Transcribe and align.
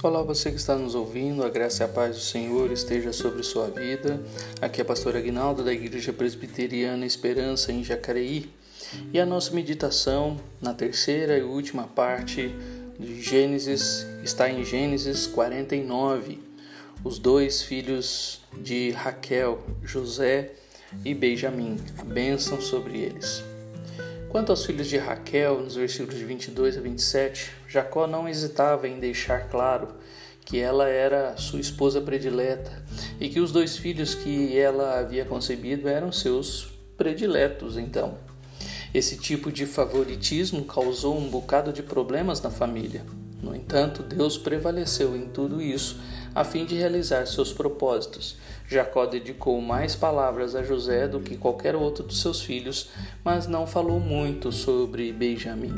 Olá, 0.00 0.22
você 0.22 0.52
que 0.52 0.58
está 0.58 0.76
nos 0.76 0.94
ouvindo, 0.94 1.42
a 1.42 1.48
graça 1.48 1.82
e 1.82 1.84
a 1.84 1.88
paz 1.88 2.14
do 2.14 2.22
Senhor 2.22 2.70
esteja 2.70 3.12
sobre 3.12 3.42
sua 3.42 3.66
vida. 3.66 4.22
Aqui 4.60 4.80
é 4.80 4.82
a 4.82 4.84
pastora 4.84 5.18
Aguinaldo 5.18 5.64
da 5.64 5.72
Igreja 5.72 6.12
Presbiteriana 6.12 7.04
Esperança 7.04 7.72
em 7.72 7.82
Jacareí. 7.82 8.48
E 9.12 9.18
a 9.18 9.26
nossa 9.26 9.52
meditação 9.52 10.36
na 10.62 10.72
terceira 10.72 11.36
e 11.36 11.42
última 11.42 11.82
parte 11.82 12.54
de 12.96 13.20
Gênesis 13.20 14.06
está 14.22 14.48
em 14.48 14.64
Gênesis 14.64 15.26
49. 15.26 16.38
Os 17.02 17.18
dois 17.18 17.62
filhos 17.62 18.40
de 18.56 18.92
Raquel, 18.92 19.60
José 19.82 20.52
e 21.04 21.12
Benjamim, 21.12 21.76
a 21.98 22.04
bênção 22.04 22.60
sobre 22.60 22.98
eles. 22.98 23.42
Quanto 24.28 24.50
aos 24.50 24.66
filhos 24.66 24.86
de 24.86 24.98
Raquel, 24.98 25.62
nos 25.62 25.74
versículos 25.74 26.18
de 26.18 26.24
22 26.24 26.76
a 26.76 26.80
27, 26.82 27.50
Jacó 27.66 28.06
não 28.06 28.28
hesitava 28.28 28.86
em 28.86 29.00
deixar 29.00 29.48
claro 29.48 29.88
que 30.44 30.58
ela 30.58 30.86
era 30.86 31.34
sua 31.38 31.60
esposa 31.60 32.00
predileta 32.02 32.82
e 33.18 33.30
que 33.30 33.40
os 33.40 33.52
dois 33.52 33.78
filhos 33.78 34.14
que 34.14 34.58
ela 34.58 34.98
havia 34.98 35.24
concebido 35.24 35.88
eram 35.88 36.12
seus 36.12 36.68
prediletos, 36.96 37.78
então. 37.78 38.18
Esse 38.92 39.16
tipo 39.16 39.50
de 39.50 39.64
favoritismo 39.64 40.64
causou 40.64 41.16
um 41.16 41.30
bocado 41.30 41.72
de 41.72 41.82
problemas 41.82 42.42
na 42.42 42.50
família. 42.50 43.04
No 43.42 43.54
entanto, 43.54 44.02
Deus 44.02 44.36
prevaleceu 44.36 45.16
em 45.16 45.26
tudo 45.26 45.62
isso 45.62 45.98
a 46.34 46.44
fim 46.44 46.64
de 46.64 46.74
realizar 46.74 47.26
seus 47.26 47.52
propósitos. 47.52 48.36
Jacó 48.68 49.06
dedicou 49.06 49.60
mais 49.60 49.94
palavras 49.94 50.54
a 50.54 50.62
José 50.62 51.08
do 51.08 51.20
que 51.20 51.36
qualquer 51.36 51.74
outro 51.74 52.04
dos 52.04 52.20
seus 52.20 52.42
filhos, 52.42 52.90
mas 53.24 53.46
não 53.46 53.66
falou 53.66 53.98
muito 53.98 54.52
sobre 54.52 55.12
Benjamim. 55.12 55.74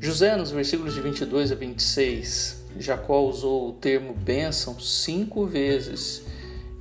José, 0.00 0.36
nos 0.36 0.50
versículos 0.50 0.94
de 0.94 1.00
22 1.00 1.52
a 1.52 1.54
26, 1.54 2.64
Jacó 2.78 3.22
usou 3.22 3.70
o 3.70 3.72
termo 3.72 4.12
bênção 4.12 4.78
cinco 4.78 5.46
vezes 5.46 6.24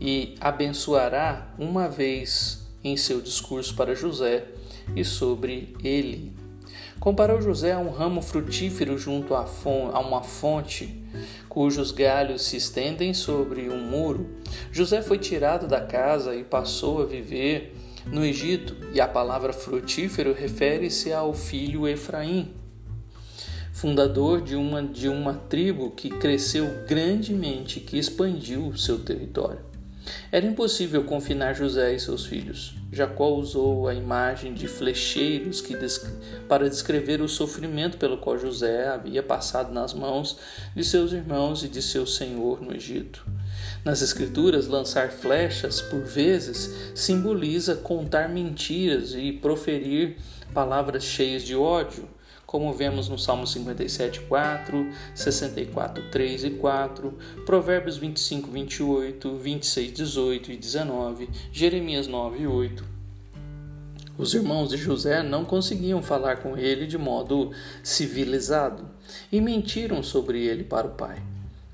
e 0.01 0.35
abençoará 0.39 1.53
uma 1.57 1.87
vez 1.87 2.65
em 2.83 2.97
seu 2.97 3.21
discurso 3.21 3.75
para 3.75 3.95
José 3.95 4.45
e 4.95 5.03
sobre 5.03 5.75
ele. 5.83 6.44
Comparou 6.99 7.41
José 7.41 7.73
a 7.73 7.79
um 7.79 7.89
ramo 7.89 8.21
frutífero 8.21 8.97
junto 8.97 9.35
a, 9.35 9.45
uma 9.99 10.23
fonte, 10.23 11.03
cujos 11.47 11.91
galhos 11.91 12.43
se 12.43 12.57
estendem 12.57 13.13
sobre 13.13 13.69
um 13.69 13.79
muro. 13.79 14.29
José 14.71 15.01
foi 15.01 15.17
tirado 15.17 15.67
da 15.67 15.81
casa 15.81 16.35
e 16.35 16.43
passou 16.43 17.01
a 17.01 17.05
viver 17.05 17.75
no 18.05 18.23
Egito, 18.23 18.75
e 18.93 19.01
a 19.01 19.07
palavra 19.07 19.51
frutífero 19.51 20.33
refere-se 20.33 21.11
ao 21.11 21.33
filho 21.33 21.87
Efraim, 21.87 22.53
fundador 23.73 24.41
de 24.41 24.55
uma, 24.55 24.81
de 24.81 25.09
uma 25.09 25.33
tribo 25.33 25.91
que 25.91 26.09
cresceu 26.09 26.85
grandemente, 26.87 27.79
que 27.79 27.97
expandiu 27.97 28.75
seu 28.77 28.99
território. 28.99 29.74
Era 30.31 30.45
impossível 30.45 31.03
confinar 31.03 31.55
José 31.55 31.93
e 31.93 31.99
seus 31.99 32.25
filhos. 32.25 32.75
Jacó 32.91 33.29
usou 33.29 33.87
a 33.87 33.93
imagem 33.93 34.53
de 34.53 34.67
flecheiros 34.67 35.61
que 35.61 35.75
para 36.47 36.69
descrever 36.69 37.21
o 37.21 37.27
sofrimento 37.27 37.97
pelo 37.97 38.17
qual 38.17 38.37
José 38.37 38.87
havia 38.87 39.23
passado 39.23 39.73
nas 39.73 39.93
mãos 39.93 40.37
de 40.75 40.83
seus 40.83 41.11
irmãos 41.11 41.63
e 41.63 41.67
de 41.67 41.81
seu 41.81 42.05
senhor 42.05 42.61
no 42.61 42.75
Egito. 42.75 43.25
Nas 43.83 44.01
Escrituras, 44.01 44.67
lançar 44.67 45.11
flechas, 45.11 45.81
por 45.81 46.03
vezes, 46.03 46.91
simboliza 46.95 47.75
contar 47.75 48.29
mentiras 48.29 49.13
e 49.13 49.31
proferir 49.31 50.17
palavras 50.53 51.03
cheias 51.03 51.43
de 51.43 51.55
ódio 51.55 52.07
como 52.55 52.71
vemos 52.71 53.09
no 53.09 53.19
Salmo 53.19 53.45
57, 53.45 54.21
4, 54.21 54.89
64, 55.13 56.09
3 56.09 56.43
e 56.45 56.49
4, 56.51 57.13
Provérbios 57.45 57.97
25, 57.97 58.49
28, 58.49 59.35
26, 59.35 59.91
18 59.91 60.51
e 60.53 60.55
19, 60.55 61.29
Jeremias 61.51 62.07
9, 62.07 62.47
8. 62.47 62.85
Os 64.17 64.33
irmãos 64.33 64.69
de 64.69 64.77
José 64.77 65.21
não 65.21 65.43
conseguiam 65.43 66.01
falar 66.01 66.37
com 66.37 66.57
ele 66.57 66.87
de 66.87 66.97
modo 66.97 67.51
civilizado 67.83 68.85
e 69.29 69.41
mentiram 69.41 70.01
sobre 70.01 70.41
ele 70.45 70.63
para 70.63 70.87
o 70.87 70.91
pai. 70.91 71.21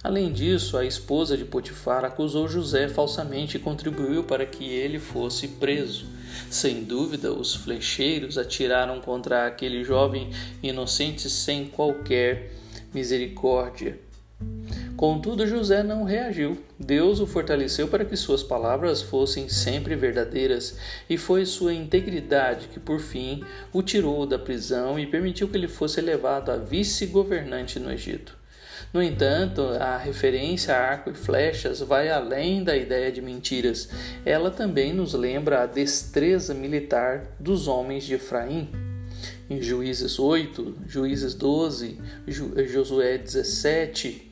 Além 0.04 0.32
disso, 0.32 0.78
a 0.78 0.86
esposa 0.86 1.38
de 1.38 1.46
Potifar 1.46 2.04
acusou 2.04 2.48
José 2.48 2.88
falsamente 2.88 3.58
e 3.58 3.60
contribuiu 3.60 4.24
para 4.24 4.48
que 4.48 4.66
ele 4.66 4.98
fosse 4.98 5.48
preso. 5.48 6.08
Sem 6.50 6.84
dúvida, 6.84 7.32
os 7.32 7.54
flecheiros 7.54 8.36
atiraram 8.36 9.00
contra 9.00 9.46
aquele 9.46 9.84
jovem 9.84 10.32
inocente 10.64 11.30
sem 11.30 11.68
qualquer 11.68 12.52
misericórdia. 12.92 14.00
Contudo, 14.98 15.46
José 15.46 15.84
não 15.84 16.04
reagiu. 16.04 16.58
Deus 16.80 17.20
o 17.20 17.28
fortaleceu 17.28 17.88
para 17.88 18.06
que 18.06 18.18
suas 18.18 18.42
palavras 18.42 19.04
fossem 19.04 19.50
sempre 19.50 19.96
verdadeiras, 19.96 20.78
e 21.08 21.18
foi 21.18 21.46
sua 21.46 21.74
integridade 21.74 22.68
que, 22.68 22.80
por 22.80 23.00
fim, 23.00 23.44
o 23.72 23.84
tirou 23.84 24.26
da 24.26 24.40
prisão 24.40 25.00
e 25.00 25.06
permitiu 25.06 25.48
que 25.48 25.58
ele 25.58 25.68
fosse 25.68 26.00
elevado 26.00 26.52
a 26.52 26.58
vice-governante 26.58 27.80
no 27.80 27.92
Egito. 27.92 28.41
No 28.94 29.02
entanto, 29.02 29.62
a 29.80 29.98
referência 29.98 30.76
a 30.76 30.80
arco 30.80 31.10
e 31.10 31.14
flechas 31.14 31.80
vai 31.80 32.10
além 32.10 32.64
da 32.64 32.76
ideia 32.76 33.12
de 33.12 33.22
mentiras. 33.22 33.90
Ela 34.26 34.52
também 34.52 34.94
nos 34.94 35.14
lembra 35.14 35.64
a 35.64 35.66
destreza 35.66 36.54
militar 36.54 37.36
dos 37.40 37.68
homens 37.68 38.04
de 38.04 38.16
Efraim. 38.16 38.70
Em 39.50 39.62
Juízes 39.62 40.20
8, 40.20 40.76
Juízes 40.88 41.34
12, 41.34 42.00
Josué 42.68 43.18
17, 43.18 44.32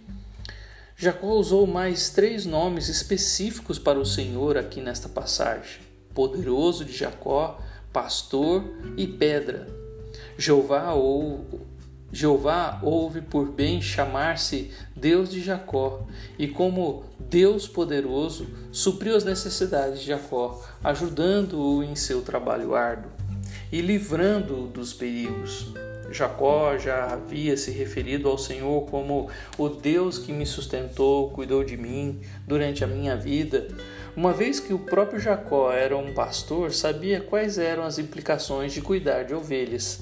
Jacó 1.01 1.27
usou 1.27 1.65
mais 1.65 2.09
três 2.09 2.45
nomes 2.45 2.89
específicos 2.89 3.79
para 3.79 3.97
o 3.97 4.05
Senhor 4.05 4.57
aqui 4.57 4.81
nesta 4.81 5.07
passagem: 5.07 5.79
poderoso 6.13 6.83
de 6.83 6.91
Jacó, 6.91 7.57
pastor 7.93 8.65
e 8.97 9.07
pedra. 9.07 9.65
Jeová 10.37 10.93
ou 10.93 11.45
Jeová 12.11 12.79
houve 12.81 13.21
por 13.21 13.51
bem 13.51 13.81
chamar-se 13.81 14.71
Deus 14.95 15.29
de 15.29 15.41
Jacó, 15.41 16.07
e 16.37 16.47
como 16.47 17.03
Deus 17.19 17.67
poderoso, 17.67 18.47
supriu 18.71 19.15
as 19.15 19.23
necessidades 19.23 19.99
de 19.99 20.07
Jacó, 20.07 20.63
ajudando-o 20.83 21.83
em 21.83 21.95
seu 21.95 22.21
trabalho 22.21 22.75
árduo 22.75 23.11
e 23.71 23.81
livrando-o 23.81 24.67
dos 24.67 24.93
perigos. 24.93 25.71
Jacó 26.11 26.75
já 26.77 27.13
havia 27.13 27.55
se 27.55 27.69
referido 27.69 28.27
ao 28.27 28.37
Senhor 28.37 28.87
como 28.87 29.29
o 29.57 29.69
Deus 29.69 30.17
que 30.17 30.33
me 30.33 30.45
sustentou, 30.45 31.29
cuidou 31.29 31.63
de 31.63 31.77
mim 31.77 32.19
durante 32.47 32.83
a 32.83 32.87
minha 32.87 33.15
vida, 33.15 33.67
uma 34.15 34.33
vez 34.33 34.59
que 34.59 34.73
o 34.73 34.79
próprio 34.79 35.19
Jacó 35.19 35.71
era 35.71 35.95
um 35.95 36.13
pastor, 36.13 36.73
sabia 36.73 37.21
quais 37.21 37.59
eram 37.59 37.83
as 37.83 37.99
implicações 37.99 38.73
de 38.73 38.81
cuidar 38.81 39.23
de 39.23 39.35
ovelhas. 39.35 40.01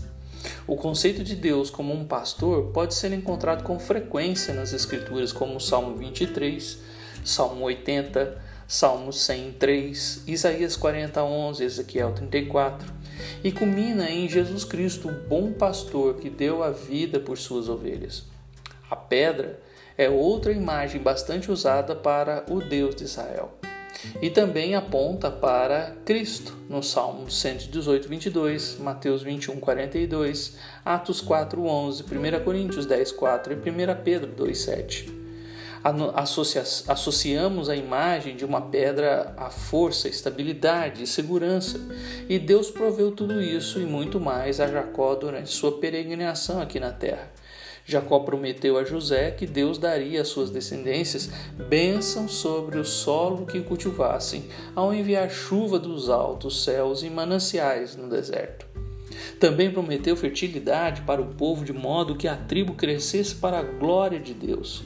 O 0.66 0.76
conceito 0.76 1.24
de 1.24 1.36
Deus 1.36 1.70
como 1.70 1.94
um 1.94 2.06
pastor 2.06 2.72
pode 2.74 2.94
ser 2.94 3.14
encontrado 3.14 3.64
com 3.64 3.80
frequência 3.80 4.54
nas 4.54 4.74
Escrituras, 4.74 5.32
como 5.32 5.56
o 5.56 5.62
Salmo 5.62 5.96
23, 5.96 6.80
Salmo 7.24 7.66
80, 7.66 8.42
Salmo 8.68 9.14
103, 9.14 10.24
Isaías 10.28 10.76
40, 10.76 11.24
11, 11.24 11.64
Ezequiel 11.64 12.12
34, 12.14 12.94
e 13.44 13.52
culmina 13.52 14.10
em 14.10 14.28
Jesus 14.28 14.66
Cristo, 14.66 15.08
o 15.08 15.28
bom 15.28 15.54
pastor 15.54 16.16
que 16.16 16.30
deu 16.30 16.62
a 16.62 16.70
vida 16.70 17.20
por 17.20 17.38
suas 17.38 17.70
ovelhas. 17.70 18.26
A 18.90 18.96
pedra 18.96 19.60
é 19.98 20.10
outra 20.10 20.52
imagem 20.52 21.02
bastante 21.02 21.52
usada 21.52 21.96
para 21.96 22.46
o 22.50 22.60
Deus 22.60 22.96
de 22.96 23.06
Israel 23.06 23.58
e 24.22 24.30
também 24.30 24.76
aponta 24.76 25.30
para 25.30 25.96
Cristo, 26.06 26.56
no 26.70 26.84
Salmo 26.84 27.30
118, 27.30 28.08
22, 28.08 28.78
Mateus 28.80 29.22
21, 29.24 29.60
42, 29.60 30.58
Atos 30.84 31.22
4, 31.22 31.64
11, 31.64 32.04
1 32.04 32.44
Coríntios 32.44 32.86
10, 32.86 33.12
4 33.12 33.54
e 33.54 33.56
1 33.56 34.04
Pedro 34.04 34.32
2, 34.32 34.58
7. 34.58 35.18
Associa 36.16 36.64
associamos 36.88 37.70
a 37.70 37.76
imagem 37.76 38.36
de 38.36 38.44
uma 38.44 38.60
pedra 38.62 39.34
à 39.38 39.50
força, 39.50 40.10
estabilidade 40.10 41.04
e 41.04 41.08
segurança, 41.08 41.80
e 42.28 42.38
Deus 42.38 42.70
proveu 42.70 43.12
tudo 43.12 43.42
isso 43.42 43.80
e 43.80 43.86
muito 43.86 44.20
mais 44.20 44.60
a 44.60 44.68
Jacó 44.68 45.16
durante 45.16 45.50
sua 45.50 45.80
peregrinação 45.80 46.60
aqui 46.60 46.80
na 46.80 46.92
terra. 46.92 47.32
Jacó 47.90 48.20
prometeu 48.20 48.78
a 48.78 48.84
José 48.84 49.32
que 49.32 49.48
Deus 49.48 49.78
daria 49.78 50.22
às 50.22 50.28
suas 50.28 50.50
descendências 50.50 51.30
bênção 51.70 52.28
sobre 52.28 52.78
o 52.78 52.84
solo 52.84 53.46
que 53.46 53.62
cultivassem, 53.62 54.44
ao 54.76 54.94
enviar 54.94 55.30
chuva 55.30 55.80
dos 55.80 56.10
altos 56.10 56.66
céus 56.66 57.02
e 57.02 57.10
mananciais 57.10 57.96
no 57.96 58.10
deserto. 58.10 58.68
Também 59.40 59.72
prometeu 59.72 60.18
fertilidade 60.18 61.04
para 61.04 61.22
o 61.22 61.34
povo, 61.36 61.64
de 61.64 61.72
modo 61.72 62.18
que 62.18 62.28
a 62.28 62.36
tribo 62.36 62.74
crescesse 62.74 63.36
para 63.36 63.60
a 63.60 63.64
glória 63.64 64.20
de 64.20 64.34
Deus. 64.34 64.84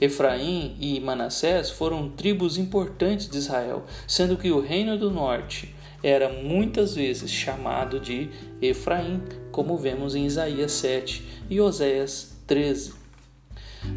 Efraim 0.00 0.76
e 0.80 0.98
Manassés 0.98 1.70
foram 1.70 2.08
tribos 2.08 2.58
importantes 2.58 3.28
de 3.28 3.38
Israel, 3.38 3.84
sendo 4.08 4.36
que 4.36 4.50
o 4.50 4.60
reino 4.60 4.98
do 4.98 5.08
norte 5.08 5.72
era 6.02 6.28
muitas 6.28 6.96
vezes 6.96 7.30
chamado 7.30 8.00
de 8.00 8.28
Efraim, 8.60 9.22
como 9.52 9.76
vemos 9.76 10.16
em 10.16 10.26
Isaías 10.26 10.72
7 10.72 11.22
e 11.48 11.60
Oséias 11.60 12.39
13. 12.50 12.94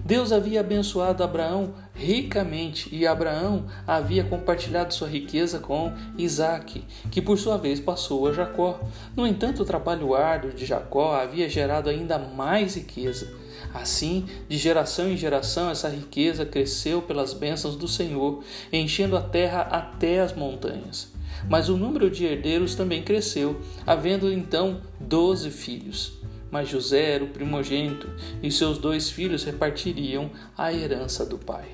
Deus 0.05 0.31
havia 0.31 0.59
abençoado 0.59 1.23
Abraão 1.23 1.73
ricamente 1.91 2.87
e 2.93 3.07
Abraão 3.07 3.65
havia 3.87 4.23
compartilhado 4.23 4.93
sua 4.93 5.07
riqueza 5.07 5.57
com 5.57 5.91
Isaac, 6.19 6.85
que 7.09 7.19
por 7.19 7.39
sua 7.39 7.57
vez 7.57 7.79
passou 7.79 8.27
a 8.27 8.31
Jacó. 8.31 8.79
No 9.15 9.25
entanto, 9.25 9.63
o 9.63 9.65
trabalho 9.65 10.13
árduo 10.13 10.53
de 10.53 10.67
Jacó 10.67 11.15
havia 11.15 11.49
gerado 11.49 11.89
ainda 11.89 12.19
mais 12.19 12.75
riqueza. 12.75 13.33
Assim, 13.73 14.27
de 14.47 14.55
geração 14.55 15.09
em 15.09 15.17
geração, 15.17 15.71
essa 15.71 15.89
riqueza 15.89 16.45
cresceu 16.45 17.01
pelas 17.01 17.33
bênçãos 17.33 17.75
do 17.75 17.87
Senhor, 17.87 18.43
enchendo 18.71 19.17
a 19.17 19.21
terra 19.21 19.61
até 19.61 20.19
as 20.19 20.31
montanhas. 20.31 21.11
Mas 21.49 21.69
o 21.69 21.75
número 21.75 22.07
de 22.11 22.23
herdeiros 22.23 22.75
também 22.75 23.01
cresceu, 23.01 23.59
havendo 23.83 24.31
então 24.31 24.79
doze 24.99 25.49
filhos. 25.49 26.21
Mas 26.53 26.69
José 26.69 27.15
era 27.15 27.23
o 27.23 27.29
primogênito, 27.29 28.07
e 28.43 28.51
seus 28.51 28.77
dois 28.77 29.09
filhos 29.09 29.43
repartiriam 29.43 30.29
a 30.55 30.71
herança 30.71 31.25
do 31.25 31.35
pai. 31.35 31.65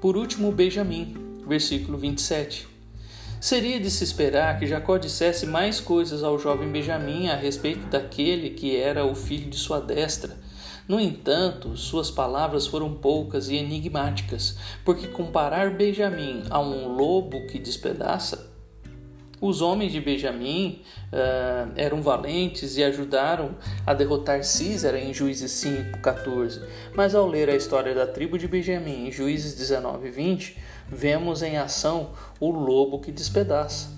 Por 0.00 0.16
último, 0.16 0.50
Benjamim, 0.50 1.14
versículo 1.46 1.96
27. 1.96 2.66
Seria 3.40 3.78
de 3.78 3.88
se 3.92 4.02
esperar 4.02 4.58
que 4.58 4.66
Jacó 4.66 4.98
dissesse 4.98 5.46
mais 5.46 5.78
coisas 5.78 6.24
ao 6.24 6.36
jovem 6.36 6.68
Benjamim 6.68 7.28
a 7.28 7.36
respeito 7.36 7.86
daquele 7.86 8.50
que 8.50 8.76
era 8.76 9.06
o 9.06 9.14
filho 9.14 9.48
de 9.48 9.56
sua 9.56 9.78
destra. 9.80 10.36
No 10.88 10.98
entanto, 10.98 11.76
suas 11.76 12.10
palavras 12.10 12.66
foram 12.66 12.92
poucas 12.92 13.48
e 13.48 13.54
enigmáticas, 13.54 14.56
porque 14.84 15.06
comparar 15.06 15.70
Benjamim 15.70 16.42
a 16.50 16.58
um 16.58 16.88
lobo 16.88 17.46
que 17.46 17.56
despedaça 17.60 18.52
os 19.40 19.60
homens 19.60 19.92
de 19.92 20.00
Benjamim 20.00 20.82
uh, 21.12 21.72
eram 21.76 22.02
valentes 22.02 22.76
e 22.76 22.84
ajudaram 22.84 23.54
a 23.86 23.92
derrotar 23.92 24.44
Císara 24.44 24.98
em 24.98 25.12
Juízes 25.12 25.52
5:14. 25.52 26.62
Mas 26.94 27.14
ao 27.14 27.26
ler 27.26 27.50
a 27.50 27.56
história 27.56 27.94
da 27.94 28.06
tribo 28.06 28.38
de 28.38 28.48
Benjamim 28.48 29.08
em 29.08 29.12
Juízes 29.12 29.54
19:20, 29.58 30.56
vemos 30.88 31.42
em 31.42 31.56
ação 31.56 32.10
o 32.40 32.50
lobo 32.50 33.00
que 33.00 33.12
despedaça. 33.12 33.88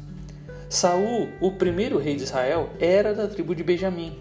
Saul, 0.69 1.29
o 1.41 1.53
primeiro 1.53 1.99
rei 1.99 2.17
de 2.17 2.25
Israel, 2.25 2.71
era 2.81 3.15
da 3.15 3.29
tribo 3.29 3.55
de 3.55 3.63
Benjamim. 3.63 4.19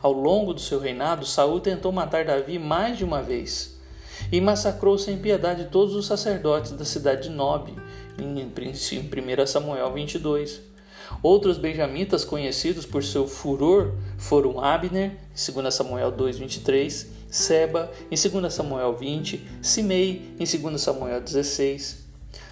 Ao 0.00 0.12
longo 0.12 0.54
do 0.54 0.60
seu 0.60 0.78
reinado, 0.78 1.26
Saul 1.26 1.58
tentou 1.58 1.90
matar 1.90 2.24
Davi 2.24 2.56
mais 2.56 2.96
de 2.96 3.04
uma 3.04 3.20
vez 3.20 3.78
e 4.30 4.40
massacrou 4.40 4.98
sem 4.98 5.18
piedade 5.18 5.68
todos 5.70 5.94
os 5.94 6.06
sacerdotes 6.06 6.72
da 6.72 6.84
cidade 6.84 7.28
de 7.28 7.30
Nob, 7.30 7.74
em 8.22 8.46
1 8.46 9.46
Samuel 9.46 9.92
22. 9.92 10.60
Outros 11.22 11.56
benjamitas 11.56 12.24
conhecidos 12.24 12.84
por 12.84 13.02
seu 13.02 13.26
furor 13.26 13.94
foram 14.18 14.60
Abner, 14.60 15.12
em 15.12 15.52
2 15.52 15.74
Samuel 15.74 16.12
2:23, 16.12 17.06
Seba, 17.30 17.90
em 18.10 18.16
2 18.16 18.52
Samuel 18.52 18.94
20, 18.94 19.42
Simei, 19.62 20.34
em 20.38 20.44
2 20.44 20.80
Samuel 20.80 21.20
16. 21.20 22.06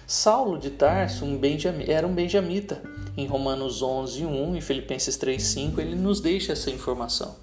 Saulo 0.05 0.57
de 0.57 0.69
Tarso 0.69 1.25
um 1.25 1.39
era 1.85 2.07
um 2.07 2.13
benjamita. 2.13 2.81
Em 3.15 3.27
Romanos 3.27 3.81
11:1 3.81 4.57
e 4.57 4.61
Filipenses 4.61 5.17
3:5 5.17 5.79
ele 5.79 5.95
nos 5.95 6.21
deixa 6.21 6.53
essa 6.53 6.69
informação. 6.71 7.35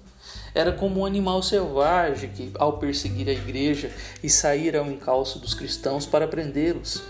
Era 0.53 0.71
como 0.71 1.01
um 1.01 1.05
animal 1.05 1.43
selvagem 1.43 2.29
que, 2.29 2.51
ao 2.57 2.77
perseguir 2.77 3.27
a 3.27 3.33
igreja 3.33 3.91
e 4.23 4.29
sair 4.29 4.75
ao 4.75 4.89
encalço 4.89 5.37
dos 5.37 5.53
cristãos 5.53 6.05
para 6.05 6.27
prendê-los. 6.27 7.03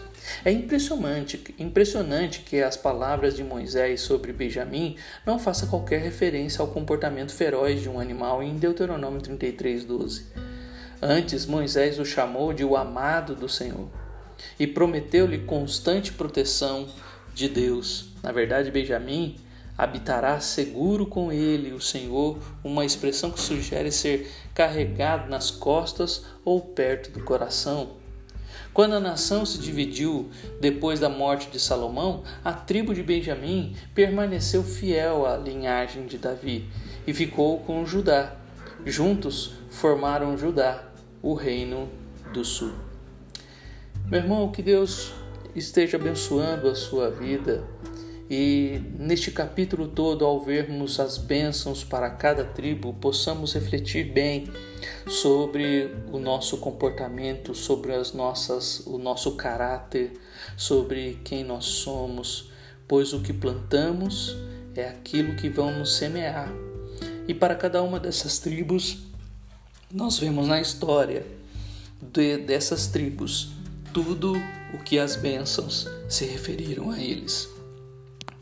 É 0.43 0.51
impressionante, 0.51 1.55
impressionante 1.59 2.41
que 2.41 2.61
as 2.61 2.77
palavras 2.77 3.35
de 3.35 3.43
Moisés 3.43 4.01
sobre 4.01 4.33
Benjamim 4.33 4.97
não 5.25 5.39
façam 5.39 5.67
qualquer 5.67 6.01
referência 6.01 6.61
ao 6.61 6.67
comportamento 6.67 7.33
feroz 7.33 7.81
de 7.81 7.89
um 7.89 7.99
animal 7.99 8.41
em 8.41 8.57
Deuteronômio 8.57 9.21
33:12. 9.21 10.25
Antes, 11.01 11.45
Moisés 11.45 11.99
o 11.99 12.05
chamou 12.05 12.53
de 12.53 12.63
o 12.63 12.75
amado 12.75 13.35
do 13.35 13.49
Senhor 13.49 13.87
e 14.59 14.65
prometeu-lhe 14.65 15.39
constante 15.39 16.11
proteção 16.11 16.87
de 17.33 17.49
Deus. 17.49 18.09
Na 18.23 18.31
verdade, 18.31 18.71
Benjamim 18.71 19.35
habitará 19.77 20.39
seguro 20.39 21.05
com 21.05 21.31
ele, 21.31 21.73
o 21.73 21.81
Senhor, 21.81 22.39
uma 22.63 22.85
expressão 22.85 23.29
que 23.29 23.41
sugere 23.41 23.91
ser 23.91 24.31
carregado 24.53 25.29
nas 25.29 25.51
costas 25.51 26.23
ou 26.45 26.61
perto 26.61 27.11
do 27.11 27.23
coração. 27.23 28.04
Quando 28.75 28.95
a 28.95 28.99
nação 28.99 29.45
se 29.45 29.57
dividiu 29.57 30.29
depois 30.59 30.99
da 30.99 31.07
morte 31.07 31.49
de 31.49 31.57
Salomão, 31.57 32.25
a 32.43 32.51
tribo 32.51 32.93
de 32.93 33.01
Benjamim 33.01 33.73
permaneceu 33.93 34.65
fiel 34.65 35.25
à 35.25 35.37
linhagem 35.37 36.05
de 36.05 36.17
Davi 36.17 36.69
e 37.07 37.13
ficou 37.13 37.59
com 37.59 37.85
Judá. 37.85 38.35
Juntos 38.85 39.53
formaram 39.69 40.37
Judá, 40.37 40.83
o 41.21 41.33
reino 41.33 41.87
do 42.33 42.43
sul. 42.43 42.73
Meu 44.07 44.19
irmão, 44.19 44.51
que 44.51 44.61
Deus 44.61 45.13
esteja 45.55 45.95
abençoando 45.95 46.67
a 46.67 46.75
sua 46.75 47.09
vida 47.09 47.63
e 48.29 48.81
neste 48.97 49.29
capítulo 49.29 49.87
todo, 49.87 50.25
ao 50.25 50.43
vermos 50.43 50.99
as 50.99 51.17
bênçãos 51.17 51.83
para 51.83 52.09
cada 52.09 52.43
tribo, 52.43 52.91
possamos 52.93 53.53
refletir 53.53 54.11
bem 54.11 54.47
sobre 55.07 55.93
o 56.11 56.17
nosso 56.17 56.57
comportamento, 56.57 57.53
sobre 57.53 57.93
as 57.93 58.13
nossas, 58.13 58.79
o 58.87 58.97
nosso 58.97 59.35
caráter, 59.35 60.13
sobre 60.57 61.19
quem 61.23 61.43
nós 61.43 61.65
somos, 61.65 62.49
pois 62.87 63.13
o 63.13 63.21
que 63.21 63.31
plantamos 63.31 64.35
é 64.75 64.87
aquilo 64.87 65.35
que 65.35 65.47
vamos 65.47 65.95
semear. 65.95 66.51
E 67.27 67.33
para 67.33 67.53
cada 67.53 67.83
uma 67.83 67.99
dessas 67.99 68.39
tribos, 68.39 68.97
nós 69.93 70.17
vemos 70.17 70.47
na 70.47 70.59
história 70.59 71.25
de, 72.01 72.37
dessas 72.37 72.87
tribos 72.87 73.51
tudo 73.93 74.33
o 74.73 74.79
que 74.79 74.97
as 74.97 75.15
bênçãos 75.15 75.87
se 76.09 76.25
referiram 76.25 76.89
a 76.89 76.99
eles. 76.99 77.54